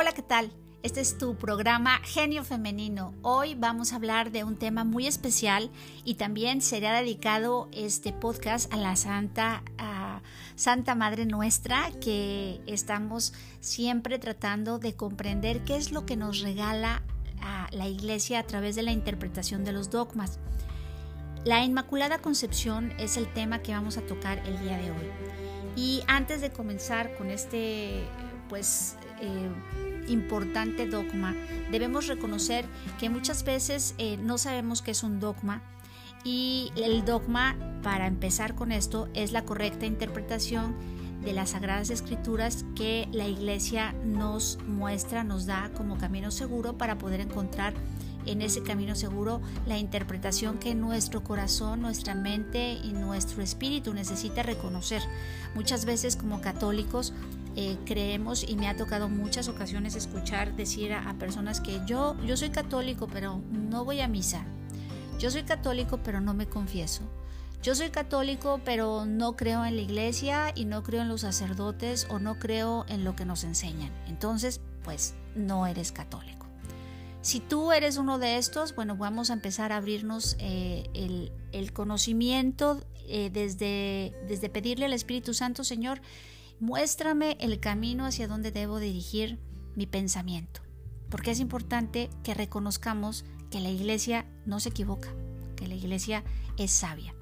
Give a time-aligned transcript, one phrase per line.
[0.00, 0.52] Hola, ¿qué tal?
[0.84, 3.14] Este es tu programa Genio Femenino.
[3.22, 5.72] Hoy vamos a hablar de un tema muy especial
[6.04, 9.64] y también será dedicado este podcast a la Santa,
[10.54, 17.02] Santa Madre Nuestra, que estamos siempre tratando de comprender qué es lo que nos regala
[17.40, 20.38] a la Iglesia a través de la interpretación de los dogmas.
[21.44, 25.10] La Inmaculada Concepción es el tema que vamos a tocar el día de hoy.
[25.74, 28.06] Y antes de comenzar con este,
[28.48, 29.50] pues, eh,
[30.08, 31.34] importante dogma,
[31.70, 32.64] debemos reconocer
[32.98, 35.62] que muchas veces eh, no sabemos qué es un dogma
[36.24, 40.74] y el dogma, para empezar con esto, es la correcta interpretación
[41.22, 46.98] de las Sagradas Escrituras que la Iglesia nos muestra, nos da como camino seguro para
[46.98, 47.74] poder encontrar
[48.28, 54.42] en ese camino seguro la interpretación que nuestro corazón, nuestra mente y nuestro espíritu necesita
[54.42, 55.02] reconocer.
[55.54, 57.12] Muchas veces como católicos
[57.56, 62.36] eh, creemos y me ha tocado muchas ocasiones escuchar decir a, personas que yo, yo
[62.36, 64.44] soy católico pero no voy a misa.
[65.18, 67.02] Yo soy católico pero no me confieso.
[67.62, 72.06] Yo soy católico pero no creo en la iglesia y no creo en los sacerdotes
[72.10, 73.90] o no creo en lo que nos enseñan.
[74.06, 76.47] Entonces, pues no eres católico.
[77.28, 82.82] Si tú eres uno de estos, bueno, vamos a empezar a abrirnos eh, el, conocimiento
[83.06, 86.00] eh, desde, desde pedirle al Espíritu Santo, Señor,
[86.58, 89.38] Muéstrame el camino hacia donde debo dirigir
[89.76, 90.62] mi pensamiento.
[91.10, 95.10] Porque es importante que reconozcamos que la iglesia no se equivoca,
[95.54, 96.24] que la iglesia
[96.56, 97.14] es sabia.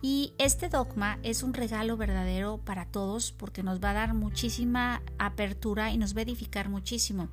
[0.00, 5.02] Y este dogma es un regalo verdadero para todos porque nos va a dar muchísima
[5.18, 7.28] apertura y nos va a edificar muchísimo.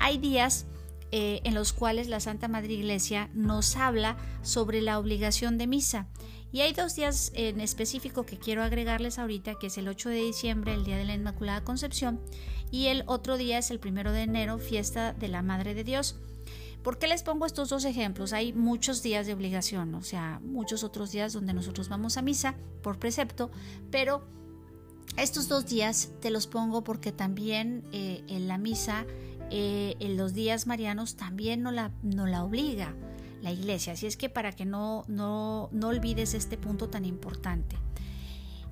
[0.00, 0.66] Hay días
[1.12, 6.08] eh, en los cuales la Santa Madre Iglesia nos habla sobre la obligación de misa
[6.52, 10.16] y hay dos días en específico que quiero agregarles ahorita, que es el 8 de
[10.16, 12.20] diciembre, el Día de la Inmaculada Concepción,
[12.70, 16.16] y el otro día es el 1 de enero, fiesta de la Madre de Dios.
[16.82, 18.34] ¿Por qué les pongo estos dos ejemplos?
[18.34, 22.54] Hay muchos días de obligación, o sea, muchos otros días donde nosotros vamos a misa
[22.82, 23.50] por precepto,
[23.90, 24.26] pero
[25.16, 29.06] estos dos días te los pongo porque también eh, en la misa,
[29.54, 32.94] eh, en los días marianos, también no la, la obliga
[33.42, 33.92] la iglesia.
[33.92, 37.76] Así es que para que no, no, no olvides este punto tan importante.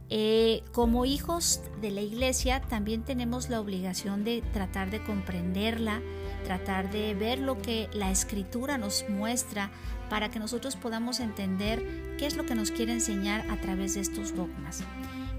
[0.09, 6.01] Eh, como hijos de la iglesia también tenemos la obligación de tratar de comprenderla,
[6.45, 9.71] tratar de ver lo que la escritura nos muestra
[10.09, 14.01] para que nosotros podamos entender qué es lo que nos quiere enseñar a través de
[14.01, 14.83] estos dogmas.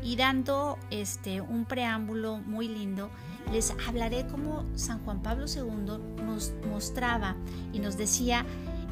[0.03, 3.09] Y dando este, un preámbulo muy lindo,
[3.51, 7.35] les hablaré cómo San Juan Pablo II nos mostraba
[7.73, 8.45] y nos decía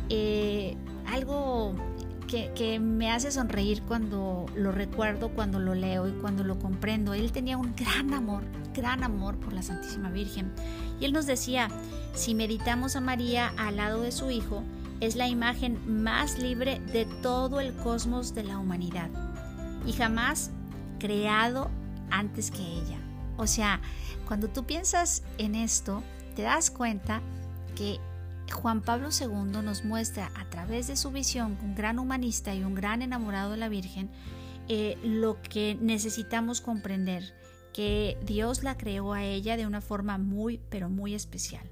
[0.09, 0.75] eh,
[1.07, 1.73] algo
[2.27, 7.15] que, me hace sonreír cuando lo recuerdo, cuando lo leo y cuando lo comprendo.
[7.15, 8.43] Él tenía un gran amor,
[8.75, 10.51] gran amor por la Santísima Virgen.
[10.99, 11.69] Y él nos decía,
[12.13, 14.63] si meditamos a María al lado de su Hijo,
[14.99, 19.09] es la imagen más libre de todo el cosmos de la humanidad
[19.85, 20.51] y jamás
[20.99, 21.71] creado
[22.11, 22.99] antes que ella.
[23.37, 23.81] O sea,
[24.27, 26.03] cuando tú piensas en esto,
[26.35, 27.21] te das cuenta
[27.75, 27.99] que
[28.51, 32.75] Juan Pablo II nos muestra a través de su visión, un gran humanista y un
[32.75, 34.09] gran enamorado de la Virgen,
[34.67, 37.33] eh, lo que necesitamos comprender,
[37.73, 41.69] que Dios la creó a ella de una forma muy, pero muy especial.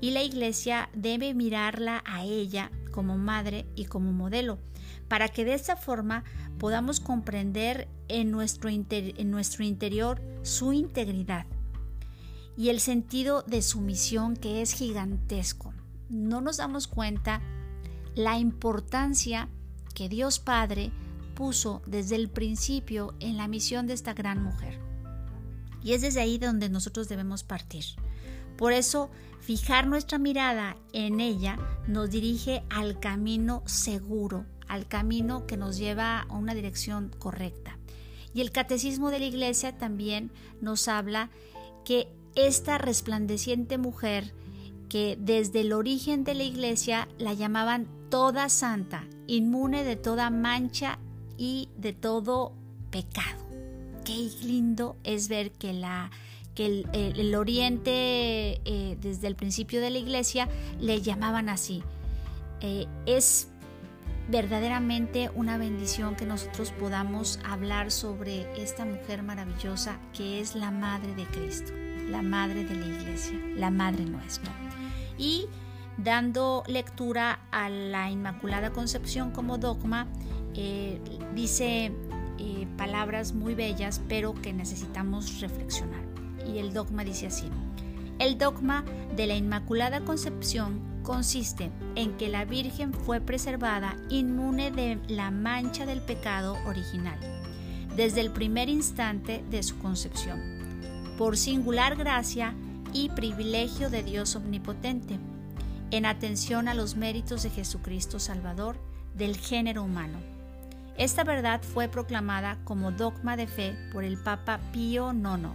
[0.00, 4.58] Y la iglesia debe mirarla a ella como madre y como modelo,
[5.12, 6.24] para que de esta forma
[6.58, 11.44] podamos comprender en nuestro, en nuestro interior su integridad
[12.56, 15.74] y el sentido de su misión que es gigantesco
[16.08, 17.42] no nos damos cuenta
[18.14, 19.50] la importancia
[19.94, 20.92] que Dios Padre
[21.34, 24.80] puso desde el principio en la misión de esta gran mujer.
[25.82, 27.84] Y es desde ahí donde nosotros debemos partir.
[28.56, 35.58] Por eso, fijar nuestra mirada en ella nos dirige al camino seguro, al camino que
[35.58, 37.76] nos lleva a una dirección correcta.
[38.32, 40.30] Y el catecismo de la iglesia también
[40.62, 41.28] nos habla
[41.84, 44.32] que esta resplandeciente mujer
[44.88, 50.98] que desde el origen de la iglesia la llamaban toda santa, inmune de toda mancha
[51.36, 52.54] y de todo
[52.90, 53.46] pecado.
[54.06, 56.10] Qué lindo es ver que, la,
[56.54, 60.48] que el, oriente eh, desde el principio de la iglesia
[60.80, 61.82] le llamaban así.
[62.62, 63.51] Eh, es
[64.32, 71.14] verdaderamente una bendición que nosotros podamos hablar sobre esta mujer maravillosa que es la Madre
[71.14, 71.74] de Cristo,
[72.08, 74.50] la Madre de la Iglesia, la Madre nuestra
[75.18, 75.48] y
[75.98, 80.06] dando lectura a la Inmaculada Concepción como dogma,
[80.54, 80.98] eh,
[81.34, 81.92] dice
[82.38, 86.00] eh, palabras muy bellas, pero que necesitamos reflexionar.
[86.50, 87.50] Y el dogma dice así,
[88.18, 88.82] El dogma
[89.14, 95.86] de la Inmaculada Concepción consiste en que la Virgen fue preservada inmune de la mancha
[95.86, 97.18] del pecado original,
[97.96, 100.40] desde el primer instante de su concepción,
[101.18, 102.54] por singular gracia
[102.92, 105.18] y privilegio de Dios Omnipotente,
[105.90, 108.76] en atención a los méritos de Jesucristo Salvador
[109.14, 110.18] del género humano.
[110.96, 115.50] Esta verdad fue proclamada como dogma de fe por el Papa Pío IX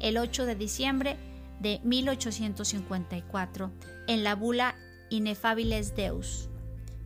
[0.00, 1.16] el 8 de diciembre
[1.60, 3.72] de 1854
[4.06, 4.74] en la bula
[5.10, 6.48] Inefabiles Deus.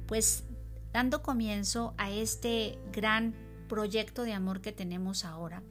[0.07, 0.45] Pues
[0.93, 3.35] dando comienzo a este gran
[3.69, 5.63] proyecto de amor que tenemos ahora.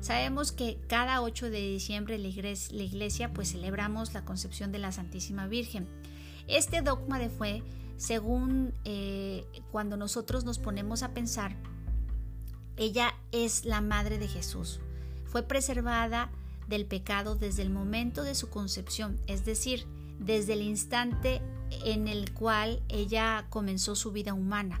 [0.00, 5.46] Sabemos que cada 8 de diciembre la iglesia, pues celebramos la concepción de la Santísima
[5.46, 5.88] Virgen.
[6.46, 7.62] Este dogma de fe
[7.96, 11.56] según eh, cuando nosotros nos ponemos a pensar,
[12.76, 14.80] ella es la madre de Jesús.
[15.24, 16.30] Fue preservada
[16.68, 19.86] del pecado desde el momento de su concepción, es decir,
[20.18, 21.42] desde el instante
[21.84, 24.80] en el cual ella comenzó su vida humana.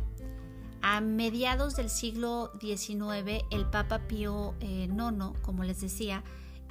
[0.82, 6.22] A mediados del siglo XIX, el Papa Pío IX, eh, como les decía,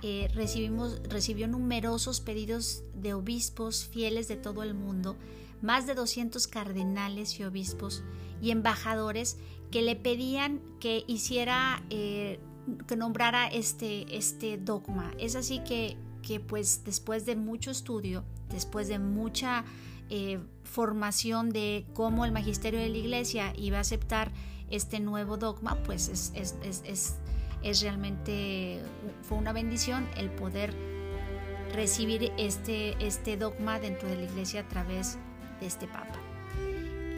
[0.01, 5.17] eh, recibimos, recibió numerosos pedidos de obispos fieles de todo el mundo
[5.61, 8.03] más de 200 cardenales y obispos
[8.41, 9.37] y embajadores
[9.71, 12.39] que le pedían que hiciera, eh,
[12.87, 15.11] que nombrara este, este dogma.
[15.19, 19.65] Es así que, que, pues después de mucho estudio, después de mucha
[20.09, 24.31] eh, formación de cómo el magisterio de la iglesia iba a aceptar
[24.69, 27.15] este nuevo dogma, pues es, es, es,
[27.61, 28.81] es realmente,
[29.21, 30.73] fue una bendición el poder
[31.73, 36.19] recibir este, este dogma dentro de la iglesia a través de de este Papa.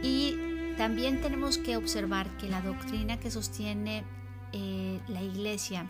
[0.03, 0.35] Y
[0.77, 4.03] también tenemos que observar que la doctrina que sostiene
[4.57, 5.89] eh, la Iglesia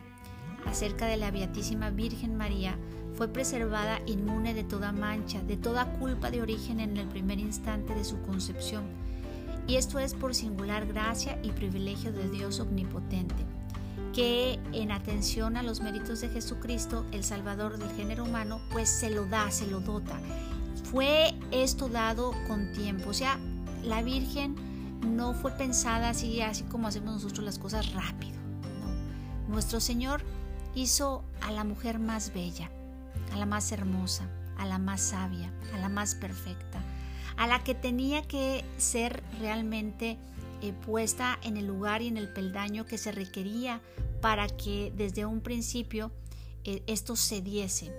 [0.65, 2.77] acerca de la Beatísima Virgen María
[3.15, 7.95] fue preservada inmune de toda mancha, de toda culpa de origen en el primer instante
[7.95, 8.83] de su concepción.
[9.67, 13.43] Y esto es por singular gracia y privilegio de Dios omnipotente,
[14.13, 19.09] que en atención a los méritos de Jesucristo, el Salvador del género humano, pues se
[19.09, 20.19] lo da, se lo dota
[20.91, 23.09] fue esto dado con tiempo.
[23.09, 23.37] O sea,
[23.83, 24.55] la Virgen
[25.01, 28.37] no fue pensada así, así como hacemos nosotros las cosas rápido.
[29.47, 30.21] Nuestro Señor
[30.75, 32.69] hizo a la mujer más bella,
[33.31, 34.27] a la más hermosa,
[34.57, 36.81] a la más sabia, a la más perfecta,
[37.37, 40.17] a la que tenía que ser realmente
[40.61, 43.79] eh, puesta en el lugar y en el peldaño que se requería
[44.21, 46.11] para que desde un principio
[46.63, 47.91] eh, esto se diese.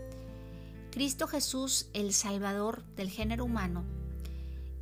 [0.91, 3.85] Cristo Jesús, el Salvador del género humano,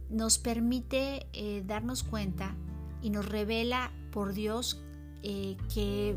[0.09, 2.55] nos permite eh, darnos cuenta
[3.03, 4.81] y nos revela por Dios
[5.23, 6.17] que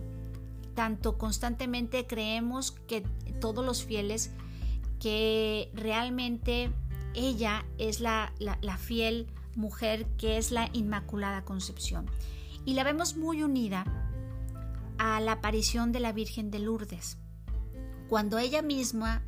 [0.75, 3.01] tanto constantemente creemos que
[3.39, 4.31] todos los fieles,
[4.99, 6.71] que realmente
[7.13, 12.05] ella es la, la fiel mujer que es la Inmaculada Concepción.
[12.65, 13.85] Y la vemos muy unida
[14.97, 17.17] a la aparición de la Virgen de Lourdes.
[18.09, 19.23] Cuando ella misma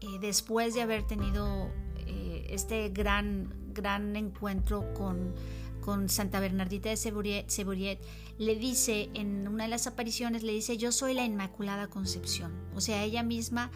[0.00, 1.68] eh, después de haber tenido
[2.06, 5.34] eh, este gran, gran encuentro con,
[5.80, 8.00] con Santa Bernardita de Seburiet,
[8.38, 12.52] le dice en una de las apariciones, le dice, yo soy la Inmaculada Concepción.
[12.74, 13.70] O sea, ella misma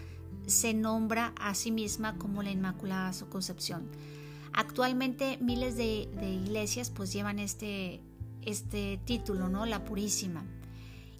[0.46, 3.88] se nombra a sí misma como la Inmaculada Concepción.
[4.52, 8.00] Actualmente miles de, de iglesias pues llevan este,
[8.42, 9.66] este título, ¿no?
[9.66, 10.44] La Purísima.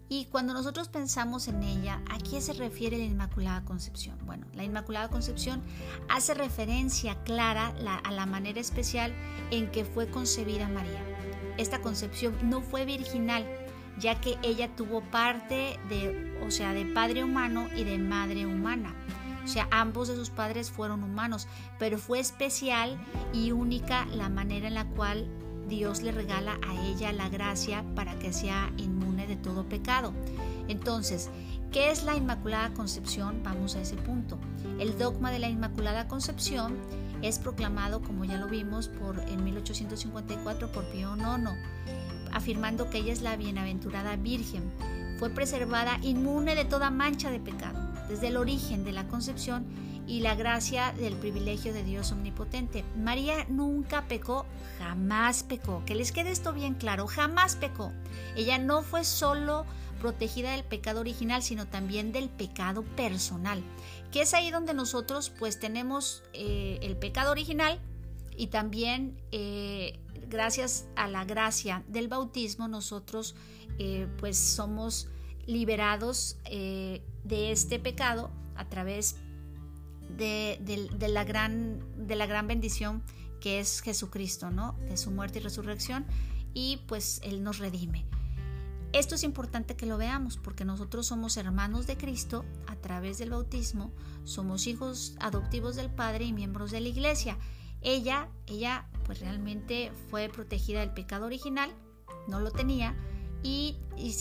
[0.09, 4.19] Y cuando nosotros pensamos en ella, ¿a qué se refiere la Inmaculada Concepción?
[4.27, 5.63] Bueno, la Inmaculada Concepción
[6.09, 9.15] hace referencia clara a la manera especial
[9.51, 11.03] en que fue concebida María.
[11.57, 13.47] Esta concepción no fue virginal,
[13.99, 18.95] ya que ella tuvo parte de, o sea, de padre humano y de madre humana.
[19.45, 22.99] O sea, ambos de sus padres fueron humanos, pero fue especial
[23.33, 25.29] y única la manera en la cual
[25.69, 30.13] Dios le regala a ella la gracia para que sea inmune de todo pecado.
[30.69, 31.31] Entonces,
[31.73, 33.43] ¿qué es la Inmaculada Concepción?
[33.43, 34.39] Vamos a ese punto.
[34.79, 36.77] El dogma de la Inmaculada Concepción
[37.23, 41.51] es proclamado, como ya lo vimos, por, en 1854 por Pío IX,
[42.33, 44.63] afirmando que ella es la bienaventurada Virgen.
[45.19, 47.79] Fue preservada inmune de toda mancha de pecado,
[48.09, 49.65] desde el origen de la concepción
[50.07, 52.85] y la gracia del privilegio de Dios omnipotente.
[52.97, 54.47] María nunca pecó,
[54.79, 55.83] jamás pecó.
[55.87, 57.93] Que les quede esto bien claro, jamás pecó.
[58.37, 59.65] Ella no fue solo
[60.05, 63.63] protegida del pecado original, sino también del pecado personal,
[64.13, 67.81] que es ahí donde nosotros pues tenemos eh, el pecado original
[68.37, 73.35] y también eh, gracias a la gracia del bautismo nosotros
[73.79, 75.09] eh, pues somos
[75.47, 79.17] liberados de este pecado a través
[80.09, 83.03] de, la gran, de la gran bendición
[83.41, 84.79] que es Jesucristo, ¿no?
[84.89, 86.07] De su muerte y resurrección
[86.55, 88.07] y pues Él nos redime.
[88.93, 93.31] Esto es importante que lo veamos porque nosotros somos hermanos de Cristo a través del
[93.31, 93.93] bautismo,
[94.23, 97.37] somos hijos adoptivos del Padre y miembros de la iglesia.
[97.81, 101.75] Ella, ella pues realmente fue protegida del pecado original,
[102.29, 102.95] no lo tenía,
[103.45, 103.77] y,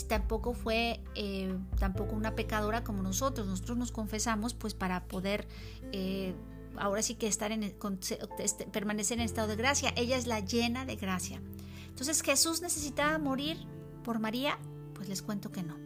[0.10, 3.48] tampoco fue eh, tampoco una pecadora como nosotros.
[3.48, 5.48] Nosotros nos confesamos pues para poder
[5.94, 6.36] eh,
[6.75, 9.94] ahora sí que estar en este, permanecer en estado de gracia.
[9.96, 11.42] Ella es la llena de gracia.
[11.88, 13.58] Entonces Jesús necesitaba morir
[14.03, 14.60] por María,
[14.94, 15.77] pues les cuento que no.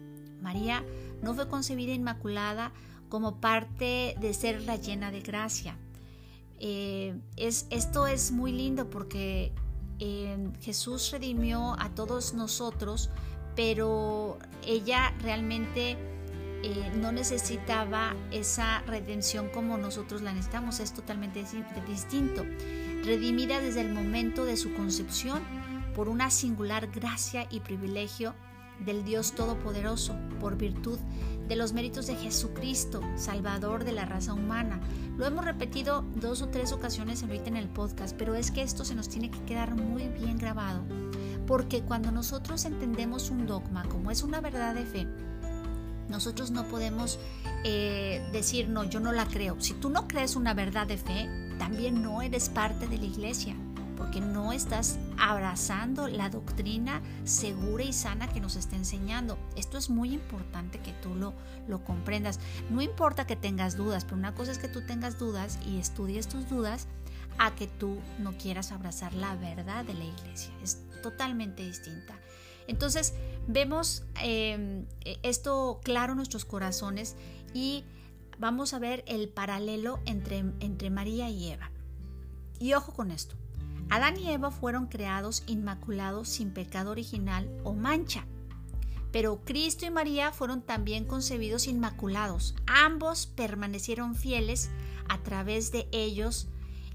[0.42, 0.84] María
[1.22, 2.72] no fue concebida inmaculada
[3.08, 5.78] como parte de ser la llena de gracia.
[6.58, 9.52] Eh, es, esto es muy lindo porque
[10.60, 13.10] Jesús redimió a todos nosotros
[13.58, 15.96] pero ella realmente
[16.62, 21.44] eh, no necesitaba esa redención como nosotros la necesitamos, es totalmente
[21.84, 22.46] distinto.
[23.02, 25.42] Redimida desde el momento de su concepción
[25.92, 28.36] por una singular gracia y privilegio
[28.78, 31.00] del Dios Todopoderoso, por virtud
[31.48, 34.78] de los méritos de Jesucristo, Salvador de la raza humana.
[35.16, 38.84] Lo hemos repetido dos o tres ocasiones ahorita en el podcast, pero es que esto
[38.84, 40.84] se nos tiene que quedar muy bien grabado
[41.48, 45.08] porque cuando nosotros entendemos un dogma como es una verdad de fe,
[46.10, 47.18] nosotros no podemos
[47.64, 49.58] eh, decir, no, yo no la creo.
[49.58, 51.26] Si tú no crees una verdad de fe,
[51.58, 53.56] también no eres parte de la iglesia,
[53.96, 59.38] porque no estás abrazando la doctrina segura y sana que nos está enseñando.
[59.56, 61.32] Esto es muy importante que tú lo,
[61.66, 62.40] lo comprendas.
[62.68, 66.28] No importa que tengas dudas, pero una cosa es que tú tengas dudas y estudies
[66.28, 66.88] tus dudas
[67.38, 70.52] a que tú no quieras abrazar la verdad de la iglesia
[71.02, 72.18] totalmente distinta.
[72.66, 73.14] Entonces
[73.46, 74.86] vemos em,
[75.22, 77.16] esto claro en nuestros corazones
[77.54, 77.84] y
[78.38, 81.70] vamos a ver el paralelo entre, entre María y Eva.
[82.60, 83.36] Y ojo con esto.
[83.90, 88.26] Adán y Eva fueron creados inmaculados sin pecado original o mancha.
[89.12, 92.54] Pero Cristo y María fueron también concebidos inmaculados.
[92.66, 94.68] Ambos permanecieron fieles
[95.08, 96.48] a través de ellos.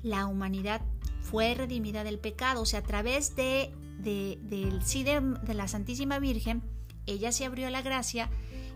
[0.03, 0.81] La humanidad
[1.21, 2.61] fue redimida del pecado.
[2.61, 6.61] O sea, a través de del sí de, la Santísima Virgen,
[7.05, 8.29] ella se abrió a la gracia,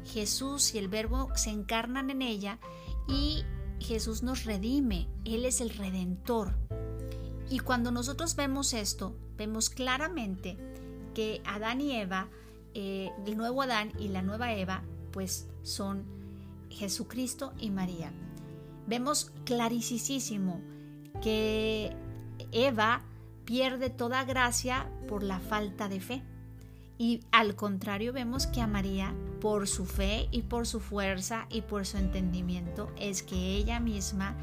[0.06, 2.60] Jesús y el Verbo se encarnan en ella
[3.08, 3.44] y
[3.80, 6.56] Jesús nos redime, Él es el redentor.
[7.50, 10.58] Y cuando nosotros vemos esto, vemos claramente
[11.14, 12.30] que Adán y Eva,
[12.74, 16.04] eh, el nuevo Adán y la nueva Eva, pues son
[16.70, 18.12] Jesucristo y María.
[18.88, 20.62] Vemos clarísimo
[21.22, 21.96] que
[22.52, 23.04] Eva
[23.48, 26.22] pierde toda gracia por la falta de fe.
[26.98, 31.62] Y al contrario vemos que a María, por su fe y por su fuerza y
[31.62, 34.36] por su entendimiento, es que ella misma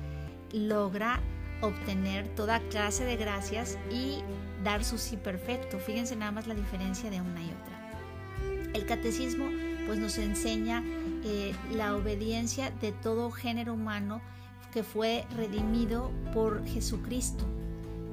[0.53, 1.21] logra
[1.61, 4.23] obtener toda clase de gracias y
[4.65, 5.79] dar su sí perfecto.
[5.79, 8.73] Fíjense nada más la diferencia de una y otra.
[8.73, 9.51] El catecismo
[9.87, 10.83] pues nos enseña
[11.25, 14.23] eh, la obediencia de todo género humano
[14.73, 17.45] que fue redimido por Jesucristo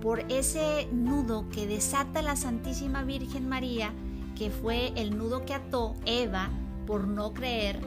[0.01, 3.93] por ese nudo que desata la Santísima Virgen María,
[4.35, 6.49] que fue el nudo que ató Eva
[6.87, 7.79] por no creer,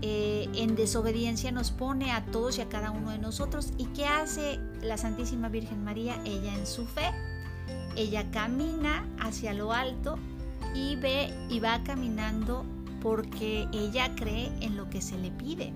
[0.00, 3.72] eh, en desobediencia nos pone a todos y a cada uno de nosotros.
[3.78, 6.16] ¿Y qué hace la Santísima Virgen María?
[6.24, 7.12] Ella en su fe,
[7.94, 10.18] ella camina hacia lo alto
[10.74, 12.64] y ve y va caminando
[13.00, 15.72] porque ella cree en lo que se le pide.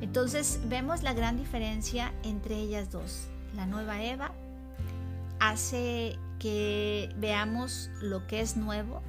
[0.00, 4.32] Entonces vemos la gran diferencia entre ellas dos, la nueva Eva
[5.40, 9.02] hace que veamos lo que es nuevo,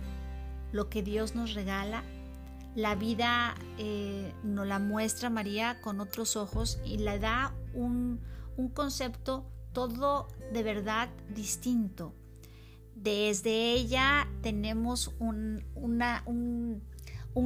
[0.71, 2.03] lo que Dios nos regala.
[2.75, 8.21] La vida eh, nos la muestra María con otros ojos y le da un,
[8.73, 12.13] concepto todo de verdad distinto.
[12.95, 16.81] Desde ella tenemos un, un,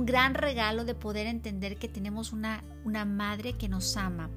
[0.06, 4.30] gran regalo de poder entender que tenemos una, una madre que nos ama,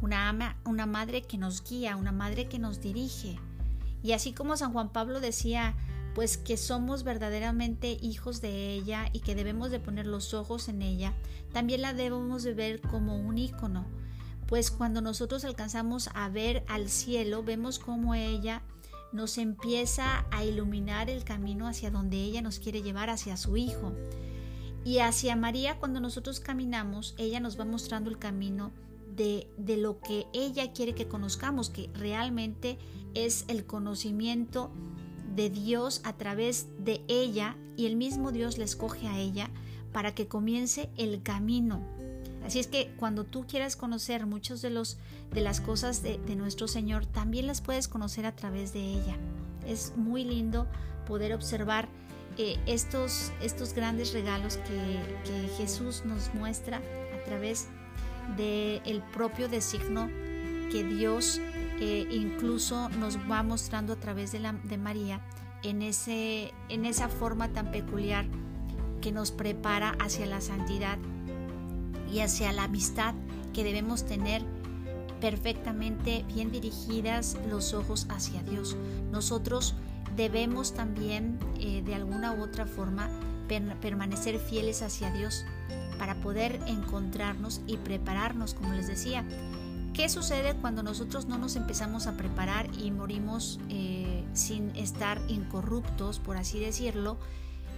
[0.00, 3.38] una, ama, una madre que nos guía, una madre que nos dirige,
[4.02, 5.74] y así como San Juan Pablo decía,
[6.14, 10.82] pues que somos verdaderamente hijos de ella y que debemos de poner los ojos en
[10.82, 11.14] ella,
[11.52, 13.86] también la debemos de ver como un ícono,
[14.46, 18.62] pues cuando nosotros alcanzamos a ver al cielo, vemos como ella
[19.12, 23.92] nos empieza a iluminar el camino hacia donde ella nos quiere llevar, hacia su Hijo.
[24.84, 28.72] Y hacia María, cuando nosotros caminamos, ella nos va mostrando el camino
[29.16, 32.78] de, de lo que ella quiere que conozcamos, que realmente
[33.14, 34.70] es el conocimiento
[35.34, 39.50] de Dios a través de ella y el mismo Dios le escoge a ella
[39.92, 41.82] para que comience el camino
[42.44, 44.98] Así es que cuando tú quieras conocer muchos de los
[45.32, 49.16] de las cosas de, nuestro Señor, también las puedes conocer a través de ella.
[49.66, 50.66] Es muy lindo
[51.06, 51.88] poder observar
[52.36, 55.00] eh, estos, estos grandes regalos que,
[55.56, 57.68] Jesús nos muestra a través
[58.36, 60.08] del propio designo
[60.70, 61.40] que Dios
[61.80, 65.20] eh, incluso nos va mostrando a través de, la, María
[65.62, 68.26] en, ese, en esa forma tan peculiar
[69.00, 70.98] que nos prepara hacia la santidad
[72.10, 73.14] y hacia la amistad
[73.52, 74.42] que debemos tener
[75.20, 78.76] perfectamente bien dirigidas los ojos hacia Dios.
[79.10, 79.74] Nosotros
[80.16, 83.08] debemos también eh, de alguna u otra forma
[83.80, 85.44] permanecer fieles hacia Dios
[86.02, 89.24] para poder encontrarnos y prepararnos, como les decía.
[89.94, 96.18] ¿Qué sucede cuando nosotros no nos empezamos a preparar y morimos eh, sin estar incorruptos,
[96.18, 97.18] por así decirlo?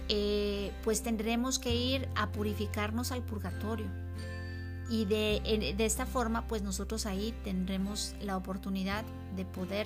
[0.09, 3.85] Eh, pues tendremos que ir a purificarnos al purgatorio.
[4.89, 9.05] Y de, esta forma, pues nosotros ahí tendremos la oportunidad
[9.35, 9.85] de poder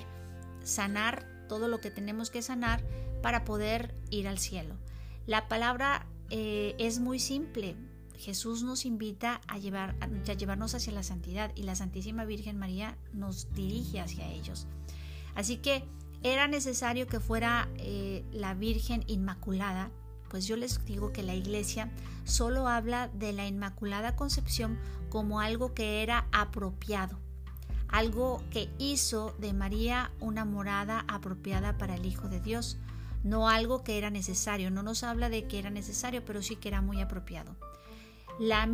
[0.63, 2.81] sanar todo lo que tenemos que sanar
[3.22, 4.75] para poder ir al cielo.
[5.25, 7.75] La palabra eh, es muy simple.
[8.19, 12.97] Jesús nos invita a, llevar, a llevarnos hacia la santidad y la Santísima Virgen María
[13.13, 14.67] nos dirige hacia ellos.
[15.33, 15.83] Así que
[16.21, 19.89] era necesario que fuera eh, la Virgen Inmaculada
[20.29, 21.89] pues yo les digo que la iglesia
[22.23, 27.17] solo habla de la Inmaculada Concepción como algo que era apropiado,
[27.88, 32.77] algo que hizo de María una morada apropiada para el Hijo de Dios,
[33.23, 36.69] no algo que era necesario, no nos habla de que era necesario, pero sí que
[36.69, 37.55] era muy apropiado.
[38.39, 38.65] La,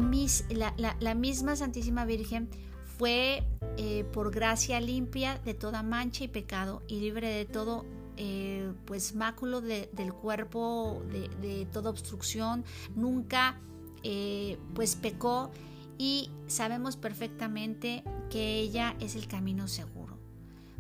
[1.16, 2.50] misma Santísima Virgen
[2.98, 3.44] fue
[3.78, 7.84] eh, por gracia limpia de toda mancha y pecado y libre de todo
[8.18, 11.04] eh, pues máculo del cuerpo,
[11.42, 12.64] de, toda obstrucción,
[12.96, 13.60] nunca
[14.04, 15.52] eh, pues pecó
[15.98, 20.20] y sabemos perfectamente que ella es el camino seguro.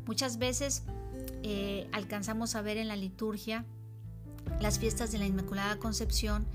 [0.05, 0.83] Muchas veces
[1.91, 3.65] alcanzamos a ver en la liturgia
[4.61, 6.45] las fiestas de la Inmaculada Concepción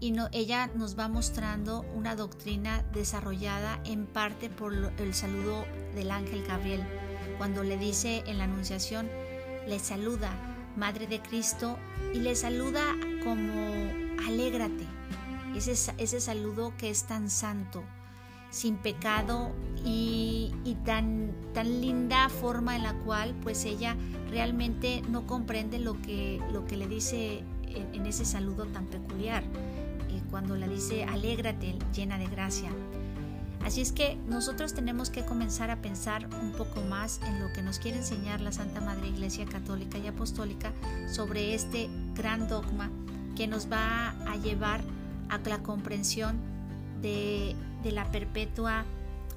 [0.00, 6.10] y no, ella nos va mostrando una doctrina desarrollada en parte por el saludo del
[6.10, 6.82] ángel Gabriel,
[7.38, 9.08] cuando le dice en la Anunciación,
[9.68, 10.30] le saluda,
[10.76, 11.78] Madre de Cristo,
[12.14, 12.82] y le saluda
[13.22, 13.62] como
[14.26, 14.86] alégrate.
[15.54, 17.82] Ese, ese saludo que es tan santo,
[18.50, 19.52] sin pecado
[19.84, 20.52] y,
[20.84, 23.96] tan, tan linda forma en la cual pues ella
[24.30, 29.44] realmente no comprende lo que, lo que le dice en, ese saludo tan peculiar.
[30.30, 32.70] Cuando le dice alégrate, llena de gracia.
[33.64, 37.62] Así es que nosotros tenemos que comenzar a pensar un poco más en lo que
[37.62, 40.72] nos quiere enseñar la Santa Madre Iglesia Católica y Apostólica
[41.12, 42.90] sobre este gran dogma
[43.36, 44.80] que nos va a llevar
[45.28, 46.38] a la comprensión
[47.02, 48.84] de, la perpetua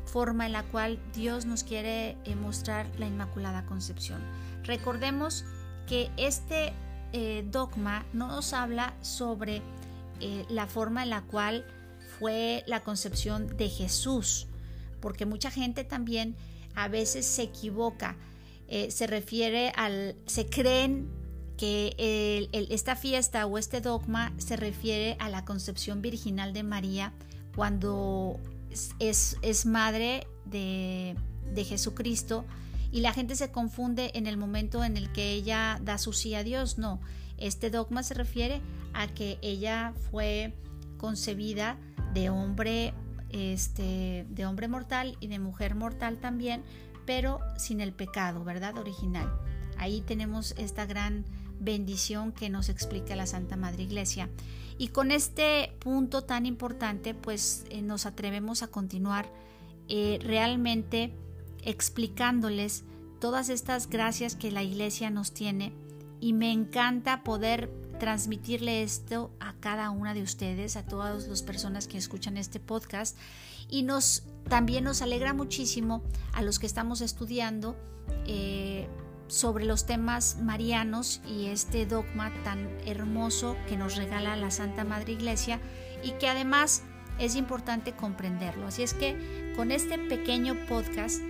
[0.06, 4.22] forma en la cual Dios nos quiere eh, mostrar la Inmaculada Concepción.
[4.64, 5.46] Recordemos
[5.88, 6.74] que este
[7.14, 9.62] eh, dogma no nos habla sobre
[10.20, 11.66] eh, la forma en la cual
[12.20, 14.48] fue la concepción de Jesús,
[15.02, 16.36] porque mucha gente también
[16.76, 18.16] a veces se equivoca,
[18.68, 21.10] eh, se refiere al, se creen
[21.58, 27.14] que esta fiesta o este dogma se refiere a la concepción virginal de María
[27.56, 28.40] cuando
[29.00, 31.16] es, es madre de,
[31.54, 32.44] de Jesucristo
[32.92, 36.36] y la gente se confunde en el momento en el que ella da su sí
[36.36, 36.78] a Dios.
[36.78, 37.00] No,
[37.38, 38.62] este dogma se refiere
[38.94, 40.54] a que ella fue
[40.98, 41.78] concebida
[42.14, 42.94] de hombre,
[43.30, 46.64] este, de hombre mortal y de mujer mortal también,
[47.06, 48.78] pero sin el pecado, ¿verdad?
[48.78, 49.32] Original.
[49.78, 51.26] Ahí tenemos esta gran
[51.60, 54.30] bendición que nos explica la Santa Madre Iglesia.
[54.78, 59.32] Y con este punto tan importante, pues eh, nos atrevemos a continuar
[59.88, 61.14] eh, realmente
[61.64, 62.84] explicándoles
[63.20, 65.74] todas estas gracias que la Iglesia nos tiene.
[66.24, 71.86] Y me encanta poder transmitirle esto a cada una de ustedes, a todas las personas
[71.86, 73.18] que escuchan este podcast
[73.70, 77.76] y nos también nos alegra muchísimo a los que estamos estudiando
[78.26, 78.88] eh,
[79.28, 85.12] sobre los temas marianos y este dogma tan hermoso que nos regala la Santa Madre
[85.12, 85.60] Iglesia
[86.06, 86.84] y que además
[87.20, 88.68] es importante comprenderlo.
[88.68, 91.22] Así es que con este pequeño podcast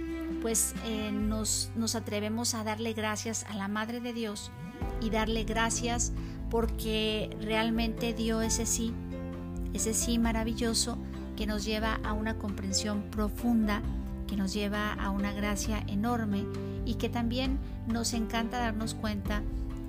[0.43, 4.51] pues eh, nos, nos atrevemos a darle gracias a la Madre de Dios
[4.99, 6.11] y darle gracias
[6.49, 8.93] porque realmente dio ese sí,
[9.73, 10.97] ese sí maravilloso
[11.37, 13.81] que nos lleva a una comprensión profunda,
[14.27, 16.45] que nos lleva a una gracia enorme
[16.85, 19.43] y que también nos encanta darnos cuenta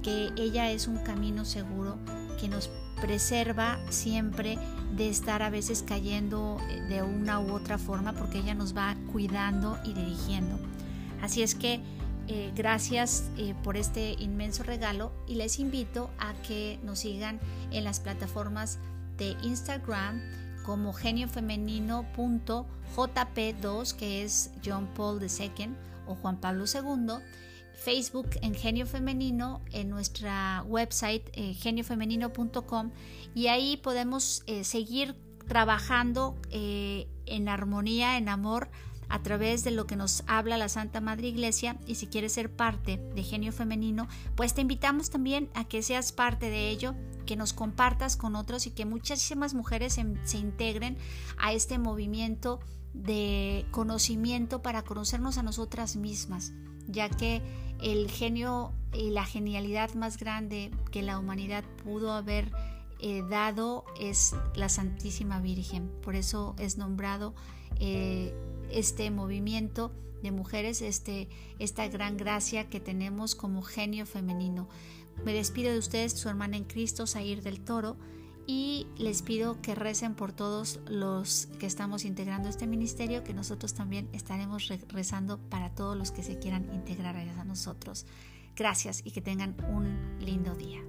[0.05, 1.99] que ella es un camino seguro
[2.41, 4.59] que nos preserva siempre
[4.97, 8.97] de estar a veces cayendo eh, de una u otra forma porque ella nos va
[9.13, 10.59] cuidando y dirigiendo.
[11.21, 11.81] Así es que
[12.27, 17.39] eh, gracias eh, por este inmenso regalo y les invito a que nos sigan
[17.71, 18.79] en las plataformas
[19.19, 20.23] de Instagram
[20.65, 25.75] como geniofemenino.jp2 que es John Paul II
[26.07, 27.17] o Juan Pablo II
[27.75, 32.91] Facebook en Genio Femenino, en nuestra website eh, geniofemenino.com
[33.35, 35.17] y ahí podemos eh, seguir
[35.49, 38.71] trabajando eh, en armonía, en amor,
[39.09, 41.77] a través de lo que nos habla la Santa Madre Iglesia.
[41.87, 46.13] Y si quieres ser parte de Genio Femenino, pues te invitamos también a que seas
[46.13, 46.95] parte de ello,
[47.27, 50.97] que nos compartas con otros y que muchísimas mujeres se integren
[51.37, 52.61] a este movimiento
[52.95, 56.53] de conocimiento para conocernos a nosotras mismas,
[56.87, 57.43] ya que
[57.85, 62.51] el genio y la genialidad más grande que la humanidad pudo haber
[62.99, 65.91] eh, dado es la Santísima Virgen.
[66.03, 67.35] Por eso es nombrado
[67.79, 68.35] eh,
[68.71, 69.93] este movimiento
[70.23, 74.67] de mujeres, este, esta gran gracia que tenemos como genio femenino.
[75.23, 77.99] Me despido de ustedes, su hermana en Cristo, Sair del Toro
[78.47, 83.75] y les pido que recen por todos los que estamos integrando este ministerio, que nosotros
[83.75, 88.07] también estaremos rezando para todos los que se quieran integrar a nosotros.
[88.57, 90.81] Gracias y que tengan un lindo día.